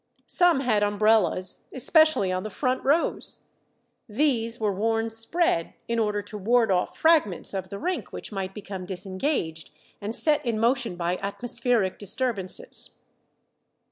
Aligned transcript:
Some 0.25 0.61
had 0.61 0.81
umbrellas, 0.81 1.65
especially 1.71 2.31
on 2.31 2.41
the 2.41 2.49
front 2.49 2.83
rows. 2.83 3.43
These 4.09 4.59
were 4.59 4.73
worn 4.73 5.11
spread, 5.11 5.75
in 5.87 5.99
order 5.99 6.23
to 6.23 6.39
ward 6.39 6.71
off 6.71 6.97
fragments 6.97 7.53
of 7.53 7.69
the 7.69 7.77
rink 7.77 8.11
which 8.11 8.31
might 8.31 8.55
become 8.55 8.87
disengaged 8.87 9.69
and 10.01 10.15
set 10.15 10.43
in 10.43 10.57
motion 10.59 10.95
by 10.95 11.17
atmospheric 11.17 11.99
disturbances. 11.99 12.95